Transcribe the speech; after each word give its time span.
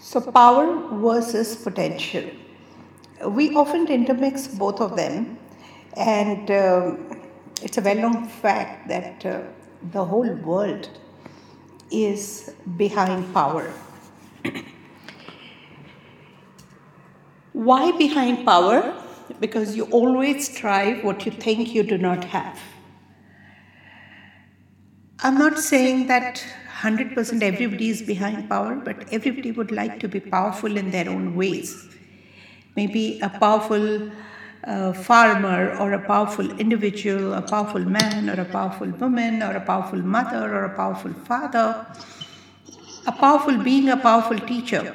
So, 0.00 0.20
power 0.20 0.66
versus 0.98 1.56
potential. 1.56 2.24
We 3.26 3.54
often 3.56 3.88
intermix 3.88 4.46
both 4.46 4.80
of 4.80 4.96
them, 4.96 5.38
and 5.96 6.50
um, 6.50 7.22
it's 7.62 7.78
a 7.78 7.80
well 7.80 7.96
known 7.96 8.28
fact 8.28 8.88
that 8.88 9.24
uh, 9.26 9.40
the 9.92 10.04
whole 10.04 10.32
world 10.34 10.88
is 11.90 12.52
behind 12.76 13.32
power. 13.32 13.72
Why 17.52 17.90
behind 17.92 18.44
power? 18.44 19.02
Because 19.40 19.76
you 19.76 19.84
always 19.84 20.48
strive 20.48 21.02
what 21.02 21.24
you 21.24 21.32
think 21.32 21.74
you 21.74 21.82
do 21.82 21.96
not 21.96 22.24
have. 22.24 22.60
I'm 25.20 25.38
not 25.38 25.58
saying 25.58 26.06
that 26.08 26.44
100% 26.82 27.42
everybody 27.42 27.88
is 27.88 28.02
behind 28.02 28.48
power, 28.50 28.74
but 28.74 29.10
everybody 29.10 29.50
would 29.50 29.72
like 29.72 29.98
to 30.00 30.08
be 30.08 30.20
powerful 30.20 30.76
in 30.76 30.90
their 30.90 31.08
own 31.08 31.34
ways. 31.34 31.88
Maybe 32.76 33.18
a 33.20 33.30
powerful 33.30 34.10
uh, 34.64 34.92
farmer 34.92 35.74
or 35.78 35.94
a 35.94 36.06
powerful 36.06 36.50
individual, 36.58 37.32
a 37.32 37.40
powerful 37.40 37.80
man 37.80 38.28
or 38.28 38.38
a 38.40 38.44
powerful 38.44 38.88
woman 38.88 39.42
or 39.42 39.52
a 39.52 39.60
powerful 39.60 40.00
mother 40.00 40.54
or 40.54 40.64
a 40.64 40.76
powerful 40.76 41.14
father, 41.14 41.86
a 43.06 43.12
powerful 43.12 43.56
being, 43.56 43.88
a 43.88 43.96
powerful 43.96 44.38
teacher. 44.38 44.94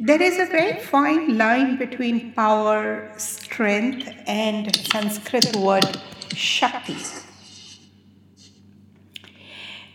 There 0.00 0.20
is 0.20 0.40
a 0.40 0.46
very 0.46 0.80
fine 0.80 1.38
line 1.38 1.76
between 1.76 2.32
power, 2.32 3.12
strength, 3.16 4.08
and 4.26 4.74
Sanskrit 4.74 5.54
word 5.54 5.86
Shakti. 6.34 6.96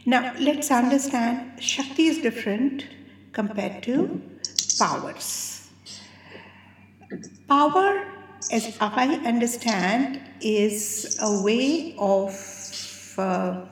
Now, 0.07 0.33
let's 0.39 0.71
understand 0.71 1.61
Shakti 1.61 2.05
is 2.05 2.19
different 2.19 2.85
compared 3.33 3.83
to 3.83 4.21
powers. 4.79 5.69
Power, 7.49 8.07
as 8.49 8.77
I 8.79 9.19
understand, 9.25 10.21
is 10.39 11.17
a 11.21 11.41
way 11.41 11.93
of 11.99 12.31
uh, 13.17 13.65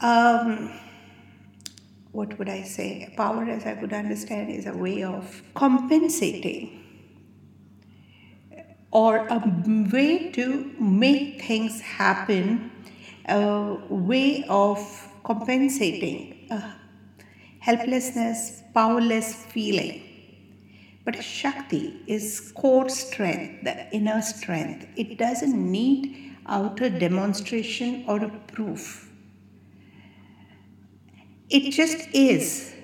um, 0.00 0.72
what 2.10 2.36
would 2.36 2.48
I 2.48 2.62
say? 2.62 3.14
Power, 3.16 3.44
as 3.44 3.64
I 3.64 3.74
would 3.74 3.92
understand, 3.92 4.50
is 4.50 4.66
a 4.66 4.76
way 4.76 5.04
of 5.04 5.40
compensating 5.54 6.82
or 8.90 9.18
a 9.28 9.40
way 9.92 10.32
to 10.32 10.74
make 10.80 11.42
things 11.42 11.80
happen 11.80 12.72
a 13.26 13.78
way 13.88 14.44
of 14.48 14.78
compensating 15.24 16.48
a 16.50 16.62
helplessness, 17.60 18.62
powerless 18.74 19.34
feeling. 19.34 20.02
But 21.04 21.22
Shakti 21.22 22.02
is 22.06 22.52
core 22.54 22.88
strength, 22.88 23.64
the 23.64 23.90
inner 23.94 24.22
strength. 24.22 24.86
It 24.96 25.18
doesn't 25.18 25.54
need 25.54 26.36
outer 26.46 26.90
demonstration 26.90 28.04
or 28.06 28.22
a 28.24 28.30
proof. 28.48 29.10
It 31.50 31.70
just 31.70 32.08
is. 32.14 32.74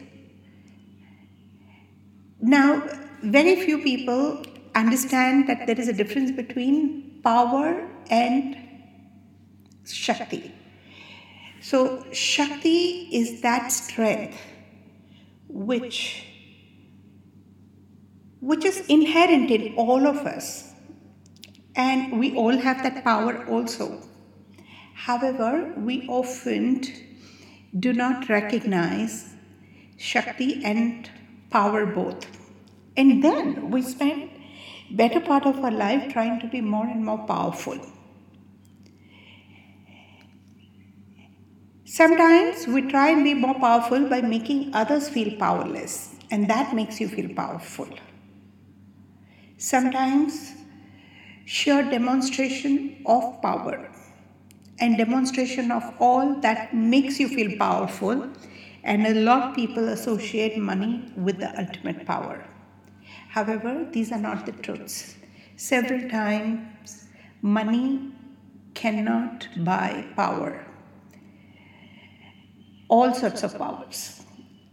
Now, 2.40 2.82
very 3.22 3.56
few 3.56 3.78
people 3.82 4.44
understand 4.74 5.48
that 5.48 5.66
there 5.66 5.78
is 5.78 5.88
a 5.88 5.92
difference 5.92 6.30
between 6.30 7.20
power 7.22 7.88
and 8.10 8.56
Shakti. 9.92 10.52
So, 11.60 12.04
Shakti 12.12 13.08
is 13.12 13.42
that 13.42 13.68
strength 13.68 14.38
which, 15.48 16.24
which 18.40 18.64
is 18.64 18.86
inherent 18.88 19.50
in 19.50 19.74
all 19.76 20.06
of 20.06 20.18
us, 20.26 20.72
and 21.76 22.18
we 22.18 22.34
all 22.34 22.56
have 22.56 22.82
that 22.82 23.04
power 23.04 23.46
also. 23.46 24.02
However, 24.94 25.72
we 25.76 26.06
often 26.08 26.82
do 27.78 27.92
not 27.92 28.28
recognize 28.28 29.34
Shakti 29.96 30.64
and 30.64 31.10
power 31.50 31.84
both. 31.86 32.26
And 32.96 33.22
then 33.22 33.70
we 33.70 33.82
spend 33.82 34.30
better 34.90 35.20
part 35.20 35.46
of 35.46 35.62
our 35.64 35.70
life 35.70 36.12
trying 36.12 36.40
to 36.40 36.48
be 36.48 36.60
more 36.60 36.86
and 36.86 37.04
more 37.04 37.18
powerful 37.26 37.78
Sometimes 42.00 42.66
we 42.66 42.80
try 42.80 43.10
and 43.10 43.22
be 43.22 43.34
more 43.34 43.56
powerful 43.60 44.08
by 44.08 44.22
making 44.22 44.74
others 44.74 45.06
feel 45.10 45.36
powerless, 45.36 46.14
and 46.30 46.48
that 46.48 46.74
makes 46.74 46.98
you 46.98 47.06
feel 47.06 47.28
powerful. 47.34 47.88
Sometimes 49.58 50.54
sheer 51.44 51.82
demonstration 51.90 53.02
of 53.04 53.42
power 53.42 53.90
and 54.78 54.96
demonstration 54.96 55.70
of 55.70 55.92
all 55.98 56.40
that 56.40 56.72
makes 56.72 57.20
you 57.20 57.28
feel 57.28 57.58
powerful, 57.58 58.30
and 58.82 59.06
a 59.06 59.12
lot 59.20 59.50
of 59.50 59.54
people 59.54 59.90
associate 59.90 60.56
money 60.56 61.04
with 61.18 61.36
the 61.36 61.52
ultimate 61.60 62.06
power. 62.06 62.42
However, 63.28 63.86
these 63.92 64.10
are 64.10 64.24
not 64.30 64.46
the 64.46 64.52
truths. 64.52 65.16
Several 65.56 66.08
times, 66.08 67.08
money 67.42 68.10
cannot 68.72 69.48
buy 69.58 70.06
power 70.16 70.64
all 72.90 73.14
sorts 73.14 73.44
of 73.44 73.56
powers. 73.56 74.22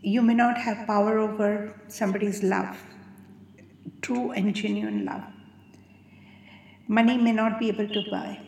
You 0.02 0.22
may 0.24 0.34
not 0.34 0.58
have 0.58 0.88
power 0.88 1.20
over 1.20 1.80
somebody's 1.88 2.42
love, 2.42 2.76
true 4.02 4.32
and 4.32 4.56
genuine 4.56 5.06
love. 5.06 5.24
Money 6.88 7.18
may 7.18 7.32
not 7.32 7.60
be 7.60 7.70
able 7.70 7.88
to 7.88 8.04
buy. 8.10 8.40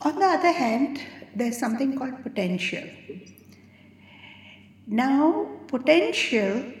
On 0.00 0.18
the 0.18 0.24
other 0.24 0.52
hand, 0.52 1.00
there's 1.34 1.58
something 1.58 1.98
called 1.98 2.22
potential. 2.22 2.84
Now, 4.86 5.48
potential 5.66 6.72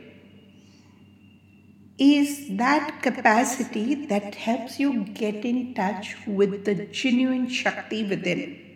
is 1.98 2.56
that 2.56 3.02
capacity 3.02 4.06
that 4.06 4.34
helps 4.34 4.78
you 4.80 5.04
get 5.04 5.44
in 5.44 5.74
touch 5.74 6.16
with 6.26 6.64
the 6.64 6.86
genuine 6.86 7.50
Shakti 7.50 8.04
within. 8.08 8.67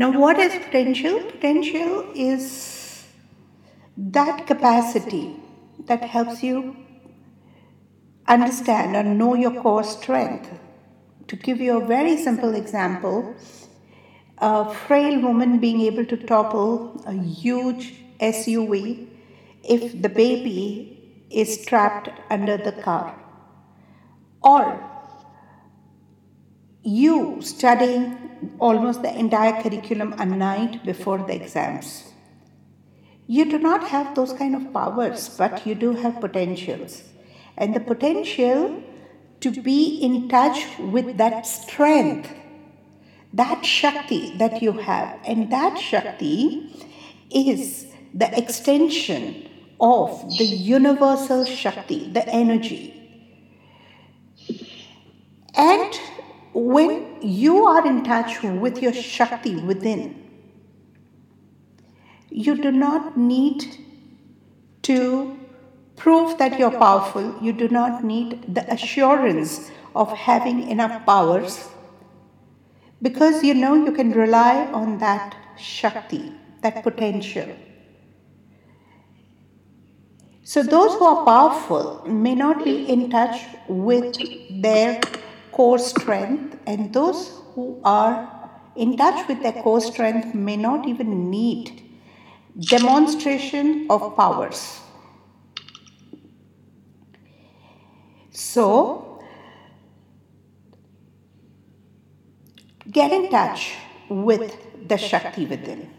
Now, 0.00 0.18
what 0.18 0.38
is 0.38 0.54
potential? 0.64 1.20
Potential 1.30 2.10
is 2.14 3.04
that 3.98 4.46
capacity 4.46 5.36
that 5.84 6.02
helps 6.02 6.42
you 6.42 6.74
understand 8.26 8.96
and 8.96 9.18
know 9.18 9.34
your 9.34 9.60
core 9.60 9.84
strength. 9.84 10.48
To 11.28 11.36
give 11.36 11.60
you 11.60 11.82
a 11.82 11.86
very 11.86 12.16
simple 12.16 12.54
example, 12.54 13.34
a 14.38 14.72
frail 14.72 15.20
woman 15.20 15.58
being 15.58 15.82
able 15.82 16.06
to 16.06 16.16
topple 16.16 17.04
a 17.06 17.12
huge 17.12 17.92
SUV 18.20 19.06
if 19.62 20.00
the 20.00 20.08
baby 20.08 21.26
is 21.30 21.62
trapped 21.66 22.08
under 22.30 22.56
the 22.56 22.72
car. 22.72 23.14
Or 24.42 24.82
you 26.82 27.40
studying 27.42 28.16
almost 28.58 29.02
the 29.02 29.18
entire 29.18 29.62
curriculum 29.62 30.14
a 30.18 30.24
night 30.24 30.84
before 30.84 31.18
the 31.18 31.34
exams. 31.34 32.04
You 33.26 33.44
do 33.50 33.58
not 33.58 33.88
have 33.88 34.14
those 34.14 34.32
kind 34.32 34.56
of 34.56 34.72
powers, 34.72 35.28
but 35.28 35.66
you 35.66 35.74
do 35.74 35.92
have 35.92 36.20
potentials. 36.20 37.04
And 37.56 37.74
the 37.74 37.80
potential 37.80 38.82
to 39.40 39.50
be 39.50 40.00
in 40.02 40.28
touch 40.28 40.66
with 40.78 41.16
that 41.18 41.46
strength, 41.46 42.30
that 43.32 43.64
Shakti 43.64 44.36
that 44.38 44.62
you 44.62 44.72
have, 44.72 45.18
and 45.24 45.50
that 45.52 45.78
Shakti 45.78 46.74
is 47.30 47.86
the 48.12 48.36
extension 48.36 49.48
of 49.80 50.22
the 50.36 50.44
universal 50.44 51.44
Shakti, 51.44 52.10
the 52.10 52.26
energy. 52.28 52.96
And 55.54 56.00
when 56.52 57.18
you 57.22 57.64
are 57.64 57.86
in 57.86 58.02
touch 58.04 58.42
with 58.42 58.82
your 58.82 58.92
Shakti 58.92 59.56
within, 59.56 60.16
you 62.30 62.60
do 62.60 62.70
not 62.70 63.16
need 63.16 63.64
to 64.82 65.38
prove 65.96 66.38
that 66.38 66.58
you're 66.58 66.70
powerful. 66.70 67.36
You 67.40 67.52
do 67.52 67.68
not 67.68 68.02
need 68.02 68.54
the 68.54 68.72
assurance 68.72 69.70
of 69.94 70.12
having 70.12 70.68
enough 70.68 71.04
powers 71.04 71.68
because 73.02 73.42
you 73.42 73.54
know 73.54 73.74
you 73.74 73.92
can 73.92 74.12
rely 74.12 74.66
on 74.72 74.98
that 74.98 75.36
Shakti, 75.58 76.32
that 76.62 76.82
potential. 76.82 77.48
So, 80.42 80.62
those 80.62 80.94
who 80.98 81.04
are 81.04 81.24
powerful 81.24 82.02
may 82.08 82.34
not 82.34 82.64
be 82.64 82.88
in 82.88 83.10
touch 83.10 83.42
with 83.68 84.16
their 84.62 85.00
core 85.60 85.78
strength, 85.78 86.56
and 86.66 86.94
those 86.94 87.38
who 87.54 87.78
are 87.84 88.14
in 88.76 88.96
touch 88.96 89.28
with 89.28 89.42
their 89.42 89.52
core 89.52 89.82
strength 89.82 90.34
may 90.34 90.56
not 90.56 90.88
even 90.88 91.28
need 91.28 91.82
demonstration 92.58 93.86
of 93.90 94.16
powers. 94.16 94.80
So, 98.30 99.22
get 102.90 103.12
in 103.12 103.28
touch 103.28 103.74
with 104.08 104.56
the 104.88 104.96
Shakti 104.96 105.44
within. 105.44 105.90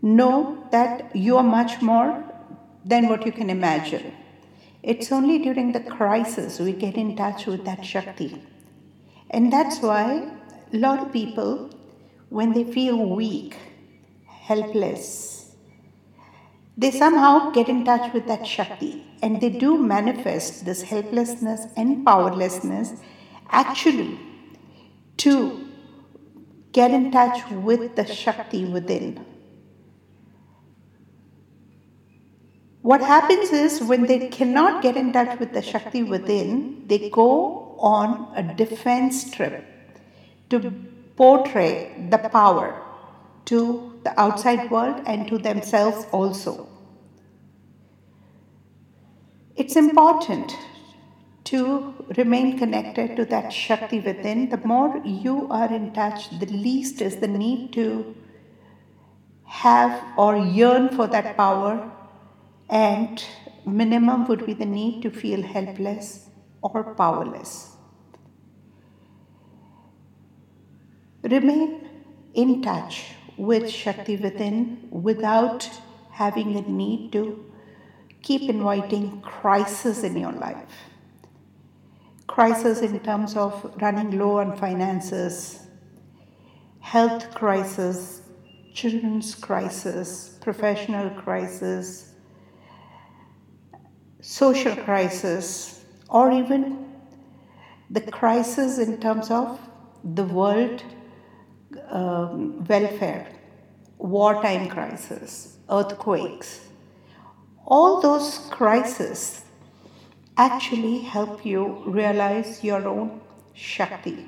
Know 0.00 0.64
that 0.70 1.16
you 1.16 1.38
are 1.38 1.48
much 1.58 1.82
more 1.82 2.22
than 2.84 3.08
what 3.08 3.26
you 3.26 3.32
can 3.32 3.50
imagine. 3.50 4.12
It's 4.86 5.10
only 5.10 5.38
during 5.38 5.72
the 5.72 5.80
crisis 5.80 6.60
we 6.60 6.72
get 6.72 6.96
in 6.96 7.16
touch 7.16 7.46
with 7.46 7.64
that 7.64 7.86
Shakti. 7.86 8.42
And 9.30 9.50
that's 9.50 9.80
why 9.80 10.30
a 10.74 10.76
lot 10.76 10.98
of 10.98 11.10
people, 11.10 11.70
when 12.28 12.52
they 12.52 12.64
feel 12.64 12.98
weak, 12.98 13.56
helpless, 14.26 15.54
they 16.76 16.90
somehow 16.90 17.50
get 17.52 17.70
in 17.70 17.86
touch 17.86 18.12
with 18.12 18.26
that 18.26 18.46
Shakti 18.46 19.02
and 19.22 19.40
they 19.40 19.48
do 19.48 19.78
manifest 19.78 20.66
this 20.66 20.82
helplessness 20.82 21.66
and 21.78 22.04
powerlessness 22.04 22.92
actually 23.48 24.20
to 25.16 25.66
get 26.72 26.90
in 26.90 27.10
touch 27.10 27.48
with 27.50 27.96
the 27.96 28.04
Shakti 28.04 28.66
within. 28.66 29.24
What 32.84 33.00
happens 33.00 33.50
is 33.50 33.80
when 33.80 34.02
they 34.02 34.28
cannot 34.28 34.82
get 34.82 34.94
in 34.94 35.10
touch 35.10 35.40
with 35.40 35.54
the 35.54 35.62
Shakti 35.62 36.02
within, 36.02 36.84
they 36.86 37.08
go 37.08 37.76
on 37.78 38.28
a 38.36 38.42
defense 38.54 39.30
trip 39.30 39.64
to 40.50 40.70
portray 41.16 42.08
the 42.10 42.18
power 42.18 42.78
to 43.46 43.98
the 44.04 44.20
outside 44.20 44.70
world 44.70 45.00
and 45.06 45.26
to 45.28 45.38
themselves 45.38 46.04
also. 46.12 46.68
It's 49.56 49.76
important 49.76 50.52
to 51.44 51.94
remain 52.18 52.58
connected 52.58 53.16
to 53.16 53.24
that 53.24 53.50
Shakti 53.50 54.00
within. 54.00 54.50
The 54.50 54.58
more 54.58 55.00
you 55.06 55.48
are 55.48 55.72
in 55.72 55.94
touch, 55.94 56.38
the 56.38 56.52
least 56.52 57.00
is 57.00 57.16
the 57.16 57.28
need 57.28 57.72
to 57.72 58.14
have 59.44 60.04
or 60.18 60.36
yearn 60.36 60.90
for 60.90 61.06
that 61.06 61.34
power, 61.38 61.90
and 62.74 63.24
minimum 63.64 64.26
would 64.26 64.44
be 64.44 64.52
the 64.52 64.66
need 64.66 65.00
to 65.02 65.10
feel 65.10 65.42
helpless 65.42 66.28
or 66.60 66.94
powerless. 66.94 67.70
Remain 71.22 71.88
in 72.34 72.62
touch 72.62 73.04
with 73.36 73.70
Shakti 73.70 74.16
within 74.16 74.88
without 74.90 75.70
having 76.10 76.56
a 76.56 76.62
need 76.62 77.12
to 77.12 77.52
keep 78.22 78.50
inviting 78.50 79.20
crisis 79.22 80.02
in 80.02 80.16
your 80.16 80.32
life. 80.32 80.74
Crisis 82.26 82.80
in 82.80 82.98
terms 83.00 83.36
of 83.36 83.72
running 83.80 84.18
low 84.18 84.38
on 84.38 84.56
finances, 84.56 85.60
health 86.80 87.32
crisis, 87.34 88.22
children's 88.74 89.34
crisis, 89.34 90.38
professional 90.40 91.10
crisis, 91.10 92.13
social 94.24 94.74
crisis, 94.74 95.84
or 96.08 96.32
even 96.32 96.90
the 97.90 98.00
crisis 98.00 98.78
in 98.78 98.98
terms 98.98 99.30
of 99.30 99.60
the 100.02 100.24
world 100.24 100.82
um, 101.90 102.64
welfare, 102.64 103.30
wartime 103.98 104.66
crisis, 104.68 105.58
earthquakes, 105.68 106.68
all 107.66 108.00
those 108.00 108.38
crises 108.50 109.44
actually 110.38 111.00
help 111.00 111.44
you 111.44 111.82
realize 111.86 112.64
your 112.64 112.88
own 112.88 113.20
Shakti. 113.52 114.26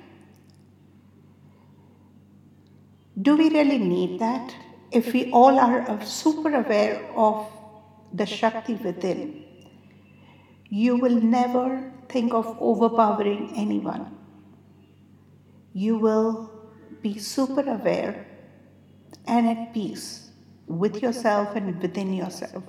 Do 3.23 3.35
we 3.39 3.49
really 3.49 3.79
need 3.79 4.19
that? 4.21 4.55
If 4.93 5.15
we 5.15 5.31
all 5.33 5.59
are 5.59 6.05
super 6.05 6.55
aware 6.55 7.03
of 7.17 7.47
the 8.13 8.27
Shakti 8.27 8.75
within, 8.75 9.46
you 10.69 10.97
will 10.97 11.21
never 11.21 11.93
think 12.09 12.35
of 12.35 12.57
overpowering 12.61 13.53
anyone. 13.57 14.17
You 15.73 15.99
will 15.99 16.51
be 17.03 17.19
super 17.19 17.61
aware 17.61 18.27
and 19.27 19.49
at 19.49 19.75
peace 19.75 20.31
with 20.67 21.03
yourself 21.03 21.55
and 21.55 21.81
within 21.81 22.13
yourself 22.13 22.65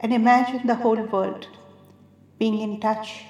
and 0.00 0.14
imagine 0.14 0.66
the 0.66 0.74
whole 0.74 1.02
world 1.14 1.46
being 2.38 2.58
in 2.58 2.80
touch 2.80 3.24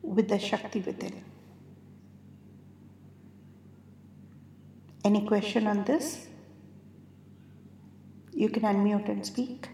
with 0.00 0.28
the 0.28 0.38
Shakti 0.38 0.80
within. 0.80 1.24
Any 5.04 5.26
question 5.26 5.66
on 5.66 5.84
this? 5.84 6.28
You 8.32 8.48
can 8.48 8.62
unmute 8.62 9.08
and 9.08 9.26
speak. 9.26 9.68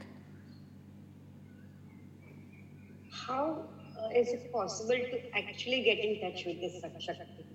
How 3.10 3.68
uh, 4.00 4.05
is 4.16 4.28
it 4.28 4.52
possible 4.52 5.00
to 5.12 5.36
actually 5.36 5.82
get 5.82 5.98
in 5.98 6.20
touch 6.20 6.44
with 6.46 6.60
this 6.60 6.82
Shakti? 6.98 7.46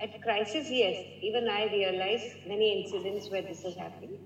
At 0.00 0.22
crisis, 0.22 0.68
yes, 0.70 1.04
even 1.22 1.48
I 1.48 1.64
realize 1.72 2.24
many 2.46 2.84
incidents 2.84 3.30
where 3.30 3.42
this 3.42 3.64
is 3.64 3.76
happening 3.76 4.18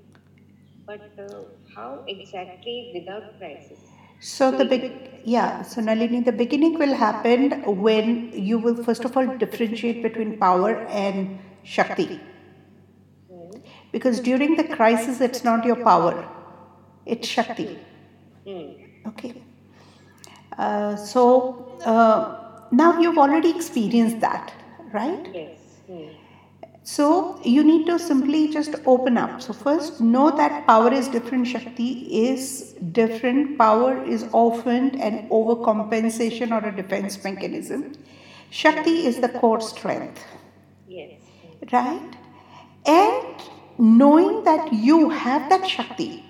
but 0.91 1.11
uh, 1.19 1.43
how 1.75 2.05
exactly 2.09 2.77
without 2.95 3.39
crisis? 3.39 3.79
So 4.21 4.51
the 4.51 4.65
big 4.65 4.85
yeah, 5.25 5.63
so 5.63 5.81
Nalini, 5.81 6.21
the 6.21 6.33
beginning 6.33 6.79
will 6.79 6.95
happen 6.95 7.63
when 7.83 8.33
you 8.33 8.59
will 8.59 8.83
first 8.89 9.05
of 9.05 9.17
all 9.17 9.27
differentiate 9.43 10.03
between 10.03 10.39
power 10.39 10.73
and 11.03 11.39
Shakti. 11.63 12.21
Mm. 13.33 13.63
Because 13.93 14.21
during 14.21 14.57
the 14.57 14.65
crisis 14.65 15.21
it's 15.21 15.45
not 15.45 15.65
your 15.65 15.77
power, 15.77 16.29
it's 17.07 17.29
Shakti. 17.29 17.79
Mm. 18.47 19.07
Okay. 19.09 19.35
Uh, 20.59 20.97
so 20.97 21.79
uh, 21.85 22.37
now 22.71 22.99
you've 23.01 23.19
already 23.19 23.51
experienced 23.51 24.21
that, 24.21 24.53
right? 24.93 25.29
Yes. 25.33 25.59
Mm. 25.91 26.15
So 26.83 27.41
you 27.45 27.63
need 27.63 27.87
to 27.87 27.99
simply 27.99 28.49
just 28.49 28.75
open 28.87 29.17
up. 29.17 29.41
So 29.41 29.53
first 29.53 30.01
know 30.01 30.31
that 30.37 30.67
power 30.67 30.93
is 30.93 31.09
different, 31.09 31.47
Shakti 31.47 31.91
is 32.27 32.75
different. 32.93 33.59
Power 33.59 34.03
is 34.05 34.27
often 34.33 35.01
an 35.01 35.29
overcompensation 35.29 36.51
or 36.51 36.67
a 36.67 36.75
defense 36.75 37.23
mechanism. 37.23 37.93
Shakti 38.51 39.07
is 39.07 39.21
the 39.21 39.29
core 39.29 39.61
strength. 39.61 40.25
Yes. 40.89 41.21
Right? 41.73 42.17
And 42.87 43.35
knowing 43.79 44.43
that 44.45 44.73
you 44.73 45.11
have 45.11 45.49
that 45.51 45.67
Shakti. 45.69 46.25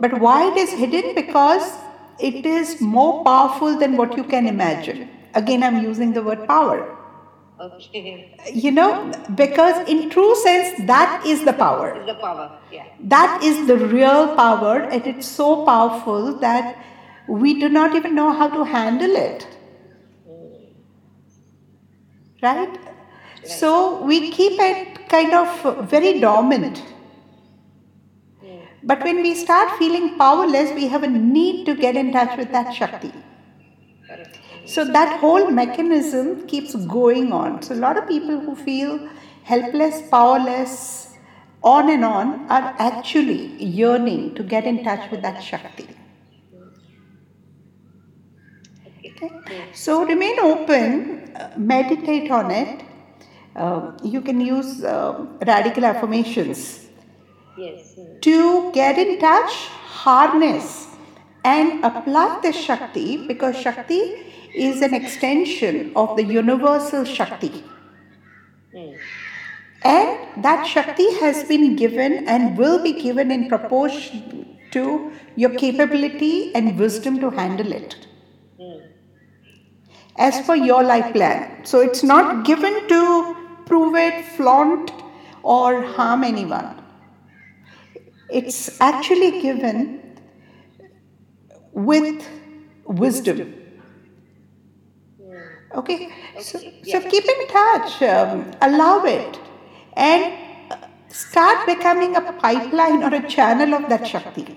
But 0.00 0.20
why 0.20 0.50
it 0.50 0.56
is 0.56 0.72
hidden? 0.72 1.14
Because 1.14 1.76
it 2.18 2.46
is 2.46 2.80
more 2.80 3.24
powerful 3.24 3.78
than 3.78 3.96
what 3.96 4.16
you 4.16 4.24
can 4.24 4.46
imagine. 4.46 5.08
Again, 5.34 5.62
I'm 5.62 5.82
using 5.82 6.12
the 6.12 6.22
word 6.22 6.46
power 6.46 6.94
Okay. 7.60 8.34
You 8.52 8.72
know, 8.72 9.12
because 9.36 9.88
in 9.88 10.10
true 10.10 10.34
sense, 10.36 10.86
that 10.86 11.24
is 11.24 11.44
the 11.44 11.52
power. 11.52 12.04
The 12.04 12.14
power, 12.14 12.58
yeah. 12.72 12.86
That 13.00 13.42
is 13.42 13.66
the 13.68 13.76
real 13.76 14.34
power, 14.34 14.82
and 14.82 15.06
it's 15.06 15.26
so 15.26 15.64
powerful 15.64 16.34
that 16.40 16.76
we 17.28 17.60
do 17.60 17.68
not 17.68 17.94
even 17.94 18.14
know 18.14 18.32
how 18.32 18.48
to 18.48 18.64
handle 18.64 19.14
it. 19.14 19.46
Right? 22.42 22.78
So 23.44 24.02
we 24.02 24.30
keep 24.30 24.60
it 24.60 25.08
kind 25.08 25.32
of 25.32 25.88
very 25.88 26.20
dormant. 26.20 26.82
But 28.84 29.02
when 29.02 29.22
we 29.22 29.34
start 29.34 29.78
feeling 29.78 30.18
powerless, 30.18 30.72
we 30.72 30.88
have 30.88 31.02
a 31.02 31.08
need 31.08 31.64
to 31.66 31.74
get 31.74 31.96
in 31.96 32.12
touch 32.12 32.36
with 32.36 32.52
that 32.52 32.74
Shakti. 32.74 33.12
So 34.66 34.84
that 34.84 35.20
whole 35.20 35.50
mechanism 35.50 36.46
keeps 36.46 36.74
going 36.74 37.32
on. 37.32 37.62
So 37.62 37.74
a 37.74 37.80
lot 37.86 37.96
of 37.96 38.06
people 38.08 38.40
who 38.40 38.54
feel 38.54 39.08
helpless, 39.42 40.02
powerless, 40.10 41.10
on 41.62 41.88
and 41.90 42.04
on 42.04 42.46
are 42.50 42.74
actually 42.78 43.62
yearning 43.62 44.34
to 44.34 44.42
get 44.42 44.64
in 44.66 44.84
touch 44.84 45.10
with 45.10 45.22
that 45.22 45.42
Shakti. 45.42 45.88
So 49.72 50.04
remain 50.04 50.38
open, 50.40 51.32
uh, 51.36 51.52
meditate 51.56 52.30
on 52.30 52.50
it. 52.50 52.82
Uh, 53.56 53.92
you 54.02 54.20
can 54.20 54.40
use 54.40 54.82
uh, 54.84 55.26
radical 55.46 55.84
affirmations. 55.84 56.88
Yes. 57.56 57.94
To 58.22 58.72
get 58.72 58.98
in 58.98 59.18
touch, 59.20 59.52
harness 59.52 60.88
and 61.44 61.84
apply 61.84 62.40
the 62.42 62.52
Shakti 62.52 63.26
because 63.26 63.56
Shakti 63.56 64.00
is 64.54 64.82
an 64.82 64.94
extension 64.94 65.92
of 65.94 66.16
the 66.16 66.24
universal 66.24 67.04
Shakti. 67.04 67.64
And 69.82 70.42
that 70.42 70.66
Shakti 70.66 71.14
has 71.16 71.44
been 71.44 71.76
given 71.76 72.26
and 72.26 72.56
will 72.56 72.82
be 72.82 72.92
given 72.92 73.30
in 73.30 73.48
proportion 73.48 74.58
to 74.72 75.12
your 75.36 75.50
capability 75.50 76.54
and 76.54 76.78
wisdom 76.78 77.20
to 77.20 77.30
handle 77.30 77.72
it. 77.72 78.06
As 80.16 80.40
per 80.46 80.54
your 80.54 80.82
life 80.82 81.12
plan. 81.12 81.64
So 81.64 81.80
it's 81.80 82.02
not 82.02 82.44
given 82.44 82.88
to 82.88 83.36
prove 83.66 83.94
it, 83.96 84.24
flaunt, 84.24 84.92
or 85.42 85.82
harm 85.82 86.24
anyone. 86.24 86.83
It's 88.30 88.80
actually 88.80 89.42
given 89.42 90.18
with 91.72 92.26
wisdom. 92.84 93.54
Okay, 95.74 96.12
so, 96.40 96.58
so 96.84 97.00
keep 97.10 97.24
in 97.24 97.48
touch, 97.48 98.00
um, 98.02 98.52
allow 98.62 99.04
it, 99.04 99.40
and 99.94 100.32
uh, 100.70 100.76
start 101.08 101.66
becoming 101.66 102.14
a 102.14 102.32
pipeline 102.34 103.02
or 103.02 103.12
a 103.12 103.28
channel 103.28 103.74
of 103.74 103.88
that 103.88 104.06
Shakti. 104.06 104.56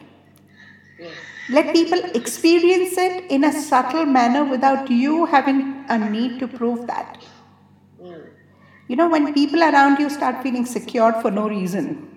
Let 1.50 1.74
people 1.74 2.00
experience 2.14 2.98
it 2.98 3.32
in 3.32 3.46
a 3.46 3.52
subtle 3.52 4.06
manner 4.06 4.44
without 4.44 4.92
you 4.92 5.26
having 5.26 5.86
a 5.90 5.98
need 5.98 6.40
to 6.40 6.48
prove 6.48 6.86
that. 6.88 7.24
You 8.88 8.96
know, 8.96 9.10
when 9.10 9.34
people 9.34 9.62
around 9.64 10.00
you 10.00 10.10
start 10.10 10.44
feeling 10.44 10.66
secured 10.66 11.16
for 11.22 11.32
no 11.32 11.50
reason, 11.50 12.17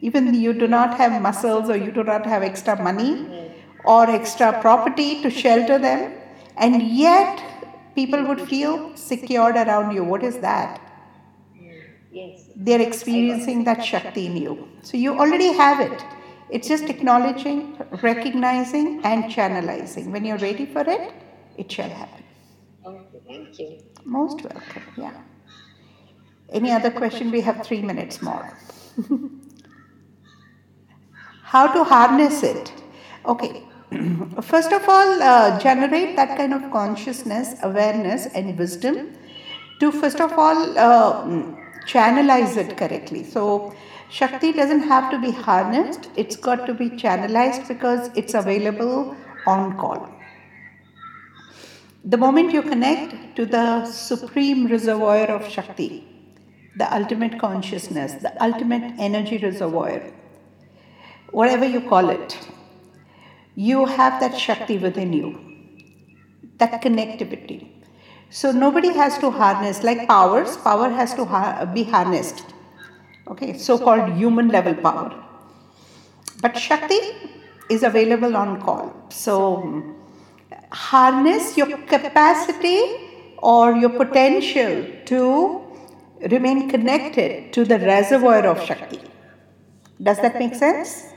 even 0.00 0.34
you 0.34 0.52
do 0.52 0.66
not 0.66 0.96
have 0.96 1.20
muscles 1.20 1.70
or 1.70 1.76
you 1.76 1.90
do 1.90 2.04
not 2.04 2.26
have 2.26 2.42
extra 2.42 2.80
money 2.82 3.52
or 3.84 4.08
extra 4.10 4.60
property 4.60 5.22
to 5.22 5.30
shelter 5.30 5.78
them, 5.78 6.12
and 6.56 6.82
yet 6.82 7.42
people 7.94 8.24
would 8.26 8.40
feel 8.40 8.94
secured 8.96 9.56
around 9.56 9.94
you. 9.94 10.04
What 10.04 10.22
is 10.22 10.38
that? 10.38 10.80
They're 12.56 12.80
experiencing 12.80 13.64
that 13.64 13.84
Shakti 13.84 14.26
in 14.26 14.36
you. 14.36 14.68
So 14.82 14.96
you 14.96 15.18
already 15.18 15.52
have 15.52 15.80
it. 15.80 16.02
It's 16.48 16.68
just 16.68 16.84
acknowledging, 16.84 17.76
recognizing, 18.02 19.00
and 19.04 19.24
channelizing. 19.24 20.10
When 20.10 20.24
you're 20.24 20.38
ready 20.38 20.64
for 20.64 20.80
it, 20.80 21.12
it 21.58 21.70
shall 21.70 21.90
happen. 21.90 22.24
Okay, 22.86 23.20
thank 23.26 23.58
you. 23.58 23.82
Most 24.04 24.42
welcome. 24.42 24.82
Yeah. 24.96 25.12
Any 26.50 26.70
other 26.70 26.90
question? 26.90 27.30
We 27.30 27.40
have 27.42 27.66
three 27.66 27.82
minutes 27.82 28.22
more. 28.22 28.56
How 31.50 31.68
to 31.68 31.84
harness 31.84 32.42
it? 32.42 32.72
Okay. 33.24 33.62
First 34.42 34.72
of 34.72 34.88
all, 34.88 35.22
uh, 35.22 35.60
generate 35.60 36.16
that 36.16 36.36
kind 36.36 36.52
of 36.52 36.72
consciousness, 36.72 37.54
awareness, 37.62 38.26
and 38.34 38.58
wisdom 38.58 39.16
to, 39.78 39.92
first 39.92 40.20
of 40.20 40.32
all, 40.32 40.76
uh, 40.76 41.24
channelize 41.86 42.56
it 42.56 42.76
correctly. 42.76 43.22
So, 43.22 43.72
Shakti 44.10 44.52
doesn't 44.52 44.80
have 44.80 45.08
to 45.12 45.20
be 45.20 45.30
harnessed, 45.30 46.10
it's 46.16 46.34
got 46.34 46.66
to 46.66 46.74
be 46.74 46.90
channelized 46.90 47.68
because 47.68 48.10
it's 48.16 48.34
available 48.34 49.16
on 49.46 49.76
call. 49.76 50.08
The 52.04 52.16
moment 52.16 52.52
you 52.52 52.62
connect 52.62 53.36
to 53.36 53.46
the 53.46 53.86
supreme 53.86 54.66
reservoir 54.66 55.26
of 55.26 55.48
Shakti, 55.48 56.04
the 56.76 56.92
ultimate 56.92 57.38
consciousness, 57.38 58.14
the 58.14 58.32
ultimate 58.42 58.94
energy 58.98 59.38
reservoir, 59.38 60.02
whatever 61.30 61.64
you 61.64 61.80
call 61.80 62.10
it, 62.10 62.38
you 63.54 63.86
have 63.86 64.20
that 64.20 64.38
Shakti 64.38 64.78
within 64.78 65.12
you, 65.12 65.38
that 66.58 66.82
connectivity. 66.82 67.68
So 68.30 68.52
nobody 68.52 68.92
has 68.92 69.18
to 69.18 69.30
harness, 69.30 69.82
like 69.82 70.08
powers, 70.08 70.56
power 70.58 70.88
has 70.90 71.14
to 71.14 71.24
ha- 71.24 71.64
be 71.64 71.84
harnessed. 71.84 72.44
Okay, 73.28 73.56
so 73.56 73.78
called 73.78 74.12
human 74.14 74.48
level 74.48 74.74
power. 74.74 75.22
But 76.42 76.56
Shakti 76.56 76.98
is 77.70 77.82
available 77.82 78.36
on 78.36 78.60
call. 78.60 78.92
So 79.10 79.96
harness 80.70 81.56
your 81.56 81.78
capacity 81.78 82.80
or 83.38 83.74
your 83.74 83.90
potential 83.90 84.86
to 85.06 85.62
remain 86.30 86.68
connected 86.68 87.52
to 87.52 87.64
the 87.64 87.78
reservoir 87.78 88.46
of 88.46 88.62
Shakti. 88.64 89.00
Does 90.02 90.18
that 90.18 90.38
make 90.38 90.54
sense? 90.54 91.12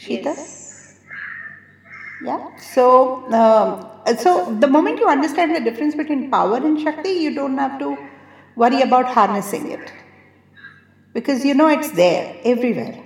Sheeta? 0.00 0.30
Yes. 0.30 1.00
Yeah. 2.24 2.56
So, 2.56 3.30
um, 3.32 4.16
so 4.18 4.54
the 4.60 4.66
moment 4.66 4.98
you 4.98 5.08
understand 5.08 5.54
the 5.54 5.60
difference 5.60 5.94
between 5.94 6.30
power 6.30 6.56
and 6.56 6.80
Shakti, 6.80 7.10
you 7.10 7.34
don't 7.34 7.58
have 7.58 7.78
to 7.80 7.96
worry 8.56 8.80
about 8.82 9.06
harnessing 9.06 9.70
it 9.70 9.92
because 11.12 11.44
you 11.44 11.54
know 11.54 11.68
it's 11.68 11.90
there 11.92 12.36
everywhere. 12.44 13.02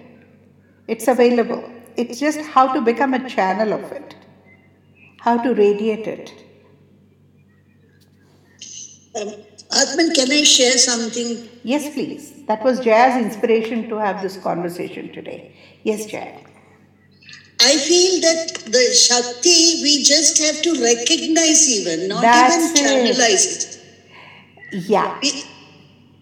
It's 0.87 1.09
available. 1.09 1.65
It's 1.97 2.21
just 2.21 2.41
how 2.41 2.73
to 2.73 2.81
become 2.81 3.15
a 3.15 3.29
channel 3.29 3.73
of 3.73 3.91
it, 3.93 4.15
how 5.21 5.37
to 5.43 5.55
radiate 5.55 6.07
it. 6.07 6.33
Um, 9.17 9.29
Atman, 9.73 10.13
can 10.15 10.31
I 10.31 10.43
share 10.43 10.79
something? 10.79 11.49
Yes, 11.65 11.93
please. 11.95 12.45
That 12.47 12.63
was 12.65 12.81
Jaya's 12.81 13.17
inspiration 13.25 13.89
to 13.89 13.97
have 13.97 14.23
this 14.23 14.37
conversation 14.37 15.13
today. 15.13 15.55
Yes, 15.85 16.07
Jaya. 16.07 16.41
I 17.71 17.77
feel 17.79 18.21
that 18.21 18.65
the 18.77 18.85
Shakti, 18.95 19.83
we 19.83 20.03
just 20.03 20.39
have 20.45 20.61
to 20.63 20.73
recognize 20.83 21.69
even, 21.69 22.09
not 22.09 22.23
That's 22.23 22.57
even 22.57 22.77
it. 22.77 23.17
channelize 23.17 23.47
it. 23.57 24.85
Yeah. 24.89 25.19
We, 25.23 25.45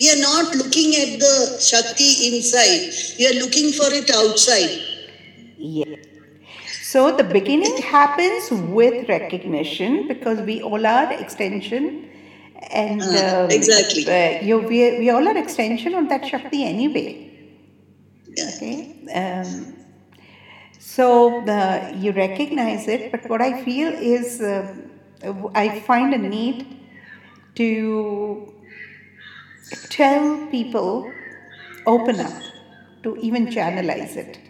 we 0.00 0.10
are 0.12 0.20
not 0.22 0.54
looking 0.54 0.94
at 1.02 1.18
the 1.20 1.58
Shakti 1.60 2.10
inside, 2.36 2.92
we 3.18 3.26
are 3.30 3.40
looking 3.44 3.72
for 3.72 3.88
it 3.92 4.10
outside. 4.10 4.82
Yeah. 5.58 5.96
So 6.82 7.16
the 7.16 7.24
beginning 7.24 7.76
happens 7.78 8.50
with 8.50 9.08
recognition 9.08 10.08
because 10.08 10.40
we 10.40 10.62
all 10.62 10.86
are 10.86 11.12
extension 11.12 12.08
and 12.70 13.02
Ah, 13.02 13.44
um, 13.44 13.50
exactly. 13.50 14.04
uh, 14.06 14.42
you, 14.42 14.58
we, 14.58 14.98
we 14.98 15.10
all 15.10 15.26
are 15.26 15.36
extension 15.36 15.94
of 15.94 16.08
that 16.10 16.26
Shakti 16.26 16.64
anyway. 16.64 17.30
Yeah. 18.36 18.50
Okay. 18.56 18.76
Um, 19.14 19.81
so 20.82 21.42
the, 21.46 21.94
you 21.96 22.10
recognize 22.10 22.88
it, 22.88 23.12
but 23.12 23.30
what 23.30 23.40
I 23.40 23.62
feel 23.62 23.92
is 23.92 24.40
uh, 24.40 24.74
I 25.54 25.78
find 25.78 26.12
a 26.12 26.18
need 26.18 26.76
to 27.54 28.52
tell 29.90 30.48
people 30.48 31.08
open 31.86 32.18
up 32.18 32.32
to 33.04 33.16
even 33.18 33.46
channelize 33.46 34.16
it. 34.16 34.40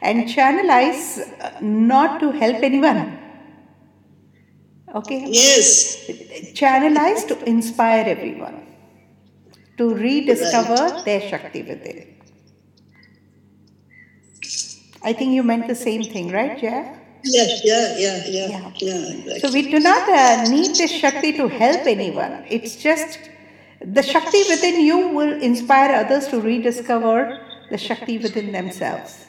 And 0.00 0.26
channelize 0.26 1.20
uh, 1.42 1.60
not 1.60 2.18
to 2.20 2.30
help 2.30 2.62
anyone. 2.62 3.18
Okay? 4.94 5.26
Yes, 5.28 6.06
channelize 6.54 7.28
to 7.28 7.44
inspire 7.44 8.06
everyone 8.06 8.66
to 9.76 9.94
rediscover 9.94 11.02
their 11.04 11.20
shakti 11.20 11.62
within 11.62 12.13
i 15.04 15.12
think 15.12 15.32
you 15.32 15.42
meant 15.42 15.66
the 15.68 15.74
same 15.74 16.02
thing 16.02 16.30
right 16.32 16.58
Jaya? 16.60 16.84
yeah, 17.24 17.46
yeah, 17.64 17.96
yeah, 17.98 18.16
yeah, 18.26 18.48
Yeah. 18.48 18.70
yeah, 18.80 19.38
So 19.38 19.50
we 19.50 19.62
do 19.70 19.80
not 19.80 20.08
uh, 20.08 20.48
need 20.48 20.76
this 20.76 20.90
Shakti 20.90 21.32
to 21.38 21.48
help 21.48 21.86
anyone. 21.86 22.44
It's 22.48 22.76
just 22.76 23.18
the 23.80 24.02
Shakti 24.02 24.42
within 24.48 24.80
you 24.80 25.08
will 25.08 25.40
inspire 25.40 25.94
others 25.94 26.28
to 26.28 26.40
rediscover 26.40 27.40
the 27.70 27.78
Shakti 27.78 28.18
within 28.18 28.52
themselves. 28.52 29.26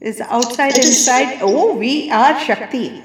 Is 0.00 0.20
outside, 0.20 0.76
inside. 0.76 1.38
Oh, 1.40 1.74
we 1.76 2.10
are 2.10 2.38
Shakti. 2.38 3.02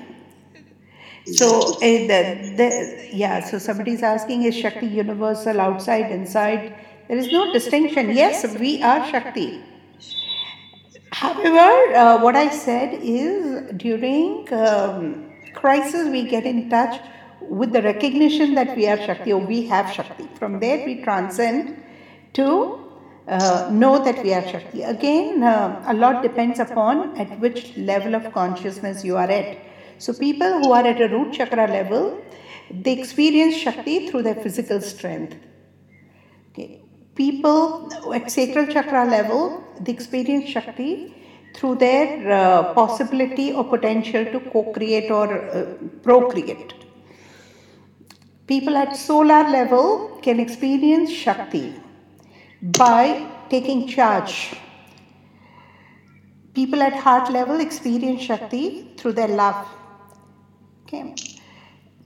So 1.25 1.75
uh, 1.75 1.79
the, 1.79 2.53
the 2.57 3.09
yeah. 3.13 3.39
So 3.39 3.59
somebody 3.59 3.93
is 3.93 4.03
asking, 4.03 4.43
is 4.43 4.55
Shakti 4.55 4.87
universal, 4.87 5.61
outside, 5.61 6.11
inside? 6.11 6.75
There 7.07 7.17
is 7.17 7.31
no 7.31 7.53
distinction. 7.53 8.09
Yes, 8.11 8.45
we 8.59 8.81
are 8.83 9.05
Shakti. 9.05 9.63
However, 11.11 11.93
uh, 11.93 12.21
what 12.21 12.35
I 12.35 12.49
said 12.49 12.99
is 13.01 13.71
during 13.75 14.47
um, 14.53 15.31
crisis, 15.53 16.07
we 16.09 16.23
get 16.23 16.45
in 16.45 16.69
touch 16.69 17.01
with 17.41 17.73
the 17.73 17.81
recognition 17.81 18.55
that 18.55 18.75
we 18.77 18.87
are 18.87 18.97
Shakti 18.97 19.33
or 19.33 19.39
we 19.39 19.67
have 19.67 19.91
Shakti. 19.91 20.27
From 20.35 20.59
there, 20.59 20.85
we 20.85 21.03
transcend 21.03 21.83
to 22.33 22.79
uh, 23.27 23.69
know 23.71 24.01
that 24.03 24.23
we 24.23 24.33
are 24.33 24.47
Shakti. 24.47 24.83
Again, 24.83 25.43
uh, 25.43 25.83
a 25.87 25.93
lot 25.93 26.23
depends 26.23 26.59
upon 26.59 27.17
at 27.17 27.39
which 27.39 27.75
level 27.75 28.15
of 28.15 28.31
consciousness 28.33 29.03
you 29.03 29.17
are 29.17 29.29
at. 29.29 29.57
So, 29.97 30.13
people 30.13 30.49
who 30.59 30.71
are 30.71 30.85
at 30.87 31.01
a 31.01 31.09
root 31.09 31.33
chakra 31.33 31.67
level, 31.67 32.19
they 32.71 32.97
experience 32.97 33.55
Shakti 33.55 34.07
through 34.07 34.23
their 34.23 34.35
physical 34.35 34.79
strength. 34.79 35.35
People 37.15 38.13
at 38.13 38.31
sacral 38.31 38.67
chakra 38.67 39.05
level, 39.05 39.63
they 39.79 39.91
experience 39.91 40.49
Shakti 40.49 41.13
through 41.53 41.75
their 41.75 42.31
uh, 42.31 42.73
possibility 42.73 43.51
or 43.51 43.63
potential 43.63 44.25
to 44.25 44.39
co 44.51 44.71
create 44.71 45.11
or 45.11 45.27
uh, 45.49 45.65
procreate. 46.03 46.73
People 48.47 48.77
at 48.77 48.95
solar 48.95 49.43
level 49.49 50.19
can 50.21 50.39
experience 50.39 51.11
Shakti 51.11 51.73
by 52.61 53.27
taking 53.49 53.87
charge. 53.87 54.55
People 56.53 56.81
at 56.81 56.93
heart 56.93 57.31
level 57.31 57.59
experience 57.59 58.21
Shakti 58.21 58.93
through 58.97 59.13
their 59.13 59.29
love. 59.29 59.67
Okay. 60.83 61.15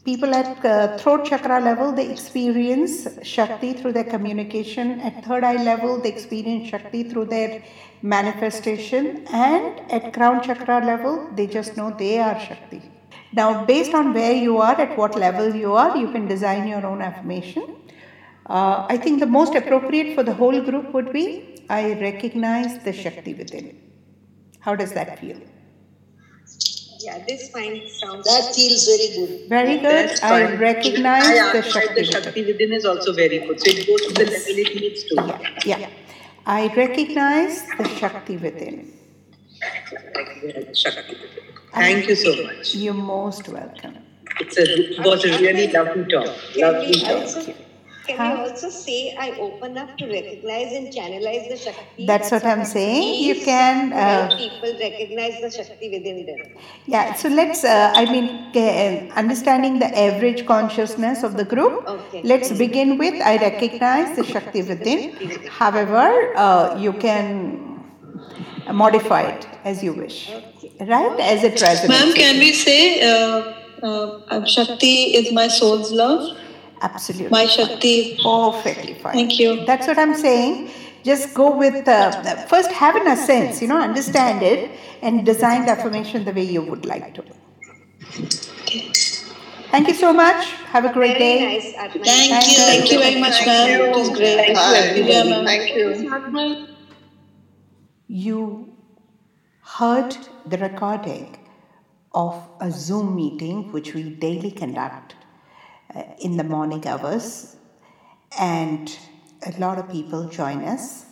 People 0.06 0.36
at 0.36 0.64
uh, 0.64 0.98
throat 1.00 1.26
chakra 1.26 1.60
level, 1.60 1.92
they 1.92 2.12
experience 2.12 3.08
Shakti 3.24 3.74
through 3.74 3.94
their 3.94 4.04
communication. 4.04 5.00
At 5.02 5.26
third 5.26 5.44
eye 5.44 5.64
level, 5.64 6.00
they 6.00 6.10
experience 6.10 6.70
Shakti 6.70 7.02
through 7.10 7.26
their 7.26 7.64
manifestation. 8.04 9.26
And 9.34 9.80
at 9.92 10.14
crown 10.14 10.44
chakra 10.44 10.86
level, 10.86 11.28
they 11.36 11.48
just 11.48 11.76
know 11.76 11.90
they 11.90 12.20
are 12.20 12.40
Shakti. 12.40 12.84
Now, 13.34 13.66
based 13.66 13.96
on 13.96 14.14
where 14.14 14.34
you 14.34 14.60
are, 14.60 14.80
at 14.80 14.96
what 14.96 15.18
level 15.18 15.56
you 15.56 15.74
are, 15.74 15.98
you 15.98 16.12
can 16.12 16.28
design 16.28 16.68
your 16.68 16.86
own 16.86 17.02
affirmation. 17.02 17.76
Uh, 18.46 18.86
I 18.88 18.98
think 18.98 19.20
the 19.20 19.26
most 19.26 19.56
appropriate 19.56 20.14
for 20.14 20.22
the 20.22 20.36
whole 20.36 20.62
group 20.62 20.94
would 20.94 21.12
be 21.12 21.66
I 21.68 22.00
recognize 22.00 22.78
the 22.84 22.94
Shakti 22.94 23.34
within. 23.34 23.82
How 24.60 24.76
does 24.76 24.94
that 24.94 25.18
feel? 25.20 25.40
Yeah, 27.00 27.24
this 27.28 27.50
fine 27.50 27.88
sounds. 27.90 28.26
That 28.26 28.54
feels 28.56 28.86
very 28.86 29.28
good. 29.28 29.50
Very 29.50 29.78
good. 29.78 30.10
That's 30.10 30.24
I 30.24 30.48
fine. 30.48 30.60
recognize 30.60 31.26
I 31.26 31.52
the 31.54 31.62
Shakti. 31.62 31.88
the 31.94 32.02
within. 32.02 32.24
Shakti 32.24 32.46
within 32.46 32.74
is 32.74 32.86
also 32.86 33.14
very 33.14 33.40
good. 33.40 33.60
So 33.60 33.72
it 33.72 33.88
goes 33.88 34.02
to 34.08 34.14
the 34.14 34.32
level 34.32 34.60
it 34.64 34.76
needs 34.82 35.04
to. 35.06 35.16
Yeah, 35.66 35.78
yeah. 35.78 35.90
I 36.46 36.68
recognize 36.76 37.66
the 37.78 37.88
Shakti 38.00 38.38
within. 38.38 38.94
Shakti 40.74 41.16
within. 41.16 41.44
Thank 41.74 42.08
you 42.08 42.16
so 42.16 42.44
much. 42.44 42.76
You're 42.76 42.94
most 42.94 43.50
welcome. 43.50 43.98
It's 44.40 44.58
a, 44.58 44.64
it 44.64 45.06
was 45.06 45.26
a 45.26 45.40
really 45.40 45.72
lovely 45.72 46.06
talk. 46.06 46.36
Lovely 46.56 46.88
we 46.88 47.02
talk. 47.02 47.56
Also, 48.06 48.18
can 48.18 48.18
Huh? 48.18 48.44
we 48.44 48.50
also 48.50 48.70
say 48.70 49.16
I 49.20 49.32
open 49.40 49.78
up 49.78 49.98
to 49.98 50.06
recognize 50.08 50.74
and 50.74 50.88
channelize 50.94 51.50
the 51.50 51.58
Shakti? 51.58 52.06
That's 52.06 52.32
what 52.32 52.46
I'm 52.46 52.66
saying. 52.66 53.24
You 53.24 53.36
can, 53.44 53.92
help 53.92 54.32
uh, 54.32 54.38
people 54.38 54.74
recognize 54.80 55.42
the 55.42 55.50
Shakti 55.52 55.90
within 55.90 56.26
them. 56.26 56.40
Yeah, 56.88 57.14
so 57.14 57.30
let's, 57.30 57.64
uh, 57.64 57.92
I 57.96 58.06
mean, 58.06 58.52
understanding 59.16 59.80
the 59.80 59.98
average 59.98 60.46
consciousness 60.46 61.24
of 61.24 61.38
the 61.38 61.46
group, 61.46 61.88
Okay. 61.88 62.22
let's 62.24 62.52
begin 62.52 62.98
with 62.98 63.22
I 63.22 63.38
recognize 63.38 64.16
the 64.16 64.24
Shakti 64.24 64.62
within. 64.62 65.46
However, 65.50 66.34
uh, 66.36 66.78
you 66.80 66.94
can 66.94 67.84
modify 68.72 69.24
it 69.24 69.48
as 69.64 69.84
you 69.84 69.94
wish, 69.94 70.30
right? 70.80 71.20
As 71.20 71.44
it 71.44 71.56
resonates. 71.56 71.90
Ma'am, 71.90 72.14
can 72.14 72.40
we 72.40 72.54
say 72.54 73.02
uh, 73.02 73.54
uh, 73.84 74.46
Shakti 74.46 75.16
is 75.16 75.32
my 75.34 75.48
soul's 75.48 75.92
love? 75.92 76.38
Absolutely. 76.82 77.30
My 77.30 77.46
Shakti. 77.46 78.18
Perfectly 78.22 78.94
fine. 78.96 79.14
Thank 79.14 79.40
you. 79.40 79.66
That's 79.66 79.88
what 79.88 79.98
I'm 79.98 80.16
saying. 80.16 80.70
Just 81.04 81.34
go 81.34 81.56
with, 81.56 81.88
uh, 81.88 82.12
first 82.48 82.72
have 82.72 82.96
an 82.96 83.16
sense, 83.16 83.62
you 83.62 83.68
know, 83.68 83.80
understand 83.80 84.42
it 84.42 84.72
and 85.04 85.26
design 85.26 85.66
the 85.66 85.72
affirmation 85.72 86.26
the 86.26 86.34
way 86.34 86.44
you 86.44 86.62
would 86.64 86.86
like 86.86 87.14
to. 87.14 87.24
Thank 89.72 89.88
you 89.88 89.94
so 89.94 90.12
much. 90.14 90.46
Have 90.74 90.86
a 90.86 90.94
great 90.94 91.18
Very 91.18 91.20
day. 91.20 91.46
nice, 91.46 91.74
Atman. 91.76 92.04
Thank 92.06 92.48
you. 92.48 92.58
Thank 92.58 92.92
you 92.92 93.00
very 93.00 93.20
much, 93.20 93.46
ma'am. 93.46 93.82
It 93.82 93.96
was 93.96 94.10
great. 94.10 94.56
Thank 94.56 94.58
you, 94.58 95.06
everybody. 95.06 95.30
Yeah. 95.30 95.46
Thank 95.46 96.36
you. 96.36 96.68
You 98.08 98.74
heard 99.62 100.18
the 100.46 100.58
recording 100.58 101.38
of 102.14 102.48
a 102.62 102.72
Zoom 102.72 103.16
meeting 103.16 103.72
which 103.72 103.94
we 103.94 104.04
daily 104.10 104.52
conduct 104.52 105.16
in 106.20 106.38
the 106.38 106.44
morning 106.44 106.86
hours, 106.88 107.56
and 108.40 108.98
a 109.46 109.60
lot 109.60 109.78
of 109.78 109.90
people 109.90 110.28
join 110.28 110.64
us 110.64 111.06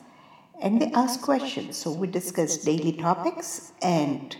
and 0.61 0.81
they 0.81 0.91
ask 0.91 1.21
questions. 1.21 1.77
So, 1.77 1.91
we 1.91 2.07
discuss 2.07 2.57
daily 2.57 2.93
topics 2.93 3.73
and 3.81 4.35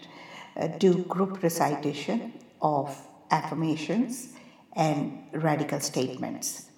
uh, 0.56 0.67
do 0.67 1.04
group 1.04 1.44
recitation 1.44 2.34
of 2.62 2.96
affirmations 3.32 4.30
and 4.74 5.24
radical 5.34 5.80
statements. 5.80 6.70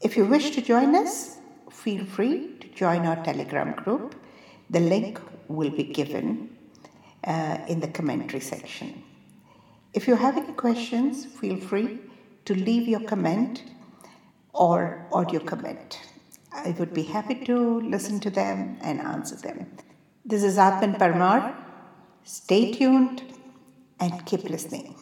If 0.00 0.16
you 0.16 0.24
wish 0.24 0.50
to 0.50 0.62
join 0.62 0.94
us, 0.94 1.38
feel 1.70 2.04
free 2.04 2.56
to 2.60 2.68
join 2.68 3.06
our 3.06 3.22
Telegram 3.24 3.72
group. 3.72 4.14
The 4.70 4.80
link 4.80 5.20
will 5.48 5.70
be 5.70 5.84
given 5.84 6.56
uh, 7.24 7.58
in 7.68 7.80
the 7.80 7.88
commentary 7.88 8.40
section. 8.40 9.02
If 9.92 10.06
you 10.06 10.14
have 10.14 10.36
any 10.36 10.52
questions, 10.52 11.26
feel 11.26 11.56
free 11.56 11.98
to 12.50 12.56
leave 12.68 12.88
your 12.88 13.00
comment 13.10 13.62
or 14.52 15.06
audio 15.12 15.38
comment. 15.38 16.00
I 16.52 16.70
would 16.78 16.92
be 16.92 17.04
happy 17.04 17.36
to 17.44 17.80
listen 17.94 18.18
to 18.26 18.30
them 18.30 18.76
and 18.82 19.00
answer 19.00 19.36
them. 19.36 19.58
This 20.24 20.42
is 20.42 20.58
Atman 20.58 20.94
Parmar. 20.94 21.54
Stay 22.24 22.72
tuned 22.72 23.22
and 24.00 24.26
keep 24.26 24.42
listening. 24.42 24.96